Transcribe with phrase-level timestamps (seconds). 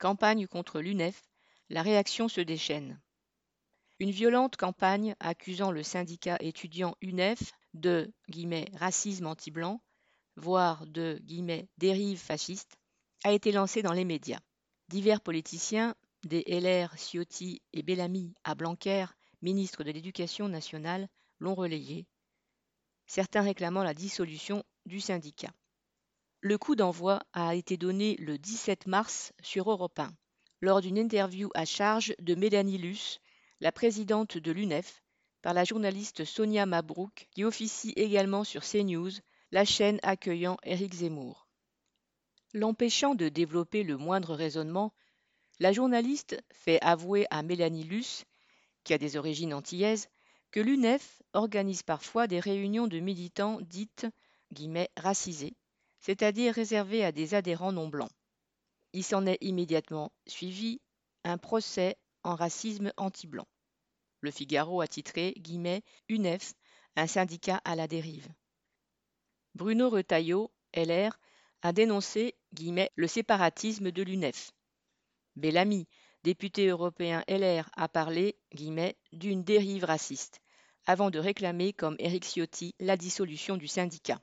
[0.00, 1.22] Campagne contre l'UNEF,
[1.68, 2.98] la réaction se déchaîne.
[3.98, 8.10] Une violente campagne accusant le syndicat étudiant UNEF de
[8.78, 9.82] racisme anti-blanc,
[10.36, 11.20] voire de
[11.76, 12.78] dérive fasciste,
[13.24, 14.40] a été lancée dans les médias.
[14.88, 15.94] Divers politiciens,
[16.24, 19.04] des LR, Ciotti et Bellamy à Blanquer,
[19.42, 21.10] ministre de l'Éducation nationale,
[21.40, 22.06] l'ont relayé,
[23.06, 25.52] certains réclamant la dissolution du syndicat.
[26.42, 30.10] Le coup d'envoi a été donné le 17 mars sur Europe 1,
[30.62, 33.20] lors d'une interview à charge de Mélanie Luce,
[33.60, 35.02] la présidente de l'UNEF,
[35.42, 39.10] par la journaliste Sonia Mabrouk, qui officie également sur CNews,
[39.52, 41.46] la chaîne accueillant Éric Zemmour.
[42.54, 44.94] L'empêchant de développer le moindre raisonnement,
[45.58, 48.16] la journaliste fait avouer à Mélanie
[48.82, 50.08] qui a des origines antillaises,
[50.52, 54.06] que l'UNEF organise parfois des réunions de militants dites
[54.52, 55.54] guillemets, racisés,
[56.00, 58.10] c'est-à-dire réservées à des adhérents non blancs.
[58.92, 60.80] Il s'en est immédiatement suivi
[61.24, 63.46] un procès en racisme anti-blanc.
[64.20, 66.54] Le Figaro a titré guillemets, UNEF,
[66.96, 68.28] un syndicat à la dérive.
[69.54, 71.18] Bruno Retailleau, LR,
[71.62, 74.52] a dénoncé guillemets, le séparatisme de l'UNEF.
[75.36, 75.86] Bellamy,
[76.22, 80.40] député européen LR, a parlé guillemets, d'une dérive raciste,
[80.86, 84.20] avant de réclamer, comme Éric Ciotti, la dissolution du syndicat.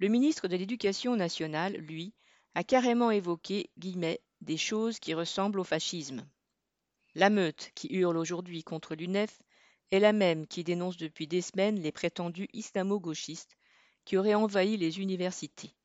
[0.00, 2.14] Le ministre de l'Éducation nationale, lui,
[2.54, 6.28] a carrément évoqué des choses qui ressemblent au fascisme.
[7.14, 9.40] La meute qui hurle aujourd'hui contre l'UNEF
[9.92, 13.56] est la même qui dénonce depuis des semaines les prétendus islamo-gauchistes
[14.04, 15.76] qui auraient envahi les universités.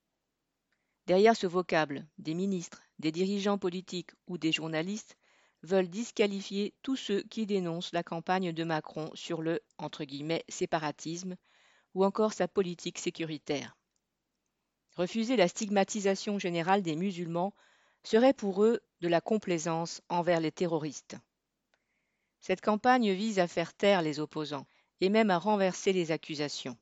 [1.05, 5.17] Derrière ce vocable, des ministres, des dirigeants politiques ou des journalistes
[5.61, 9.59] veulent disqualifier tous ceux qui dénoncent la campagne de Macron sur le
[10.49, 11.35] séparatisme
[11.93, 13.78] ou encore sa politique sécuritaire.
[14.99, 17.53] Refuser la stigmatisation générale des musulmans
[18.03, 21.15] serait pour eux de la complaisance envers les terroristes.
[22.41, 24.67] Cette campagne vise à faire taire les opposants
[24.99, 26.77] et même à renverser les accusations.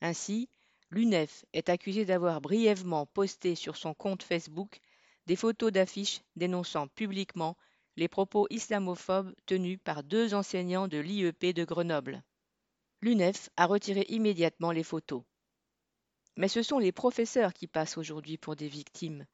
[0.00, 0.48] Ainsi,
[0.90, 4.80] l'UNEF est accusée d'avoir brièvement posté sur son compte Facebook
[5.26, 7.58] des photos d'affiches dénonçant publiquement
[7.96, 12.22] les propos islamophobes tenus par deux enseignants de l'IEP de Grenoble.
[13.02, 15.22] L'UNEF a retiré immédiatement les photos.
[16.36, 19.26] Mais ce sont les professeurs qui passent aujourd'hui pour des victimes,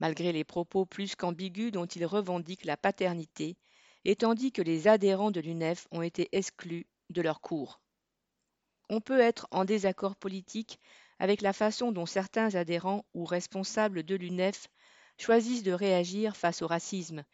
[0.00, 3.56] malgré les propos plus qu'ambigus dont ils revendiquent la paternité,
[4.04, 7.80] et tandis que les adhérents de l'UNEF ont été exclus de leurs cours.
[8.88, 10.78] On peut être en désaccord politique
[11.18, 14.68] avec la façon dont certains adhérents ou responsables de l'UNEF
[15.18, 17.24] choisissent de réagir face au racisme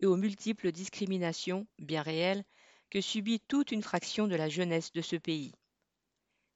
[0.00, 2.44] et aux multiples discriminations, bien réelles,
[2.90, 5.52] que subit toute une fraction de la jeunesse de ce pays.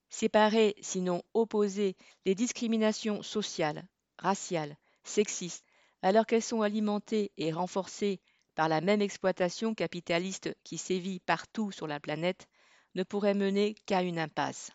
[0.09, 1.95] Séparer, sinon opposer,
[2.25, 3.87] les discriminations sociales,
[4.17, 5.65] raciales, sexistes,
[6.01, 8.21] alors qu'elles sont alimentées et renforcées
[8.55, 12.47] par la même exploitation capitaliste qui sévit partout sur la planète,
[12.95, 14.71] ne pourrait mener qu'à une impasse.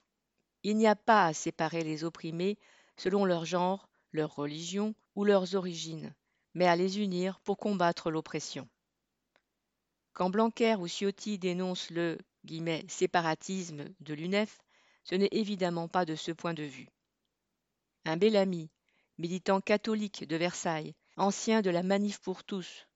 [0.62, 2.58] Il n'y a pas à séparer les opprimés
[2.96, 6.14] selon leur genre, leur religion ou leurs origines,
[6.54, 8.68] mais à les unir pour combattre l'oppression.
[10.12, 12.18] Quand Blanquer ou Ciotti dénoncent le
[12.88, 14.60] séparatisme de l'UNEF,
[15.04, 16.88] ce n'est évidemment pas de ce point de vue.
[18.04, 18.70] Un Bellamy,
[19.18, 22.86] militant catholique de Versailles, ancien de la Manif pour tous,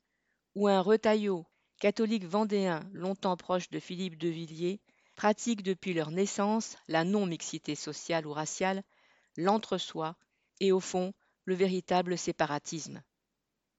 [0.54, 1.46] ou un Retailleau,
[1.78, 4.80] catholique vendéen longtemps proche de Philippe de Villiers,
[5.14, 8.82] pratiquent depuis leur naissance la non-mixité sociale ou raciale,
[9.36, 10.16] l'entre-soi
[10.60, 11.12] et au fond
[11.44, 13.02] le véritable séparatisme.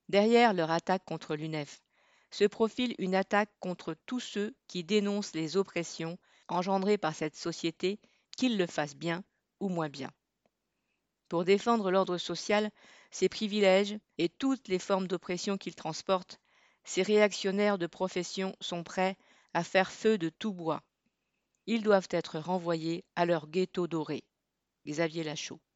[0.08, 1.82] Derrière leur attaque contre l'UNEF
[2.30, 6.18] se profile une attaque contre tous ceux qui dénoncent les oppressions
[6.48, 8.00] engendrées par cette société,
[8.38, 9.24] qu'ils le fassent bien
[9.58, 10.12] ou moins bien.
[11.28, 12.70] Pour défendre l'ordre social,
[13.10, 16.38] ses privilèges et toutes les formes d'oppression qu'il transporte,
[16.84, 19.16] ces réactionnaires de profession sont prêts
[19.54, 20.84] à faire feu de tout bois.
[21.66, 24.22] Ils doivent être renvoyés à leur ghetto doré.
[24.86, 25.60] Xavier Lachaud.